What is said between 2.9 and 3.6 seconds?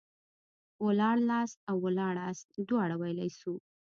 ويلاى سو.